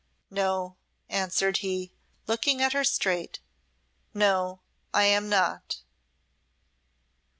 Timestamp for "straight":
2.83-3.39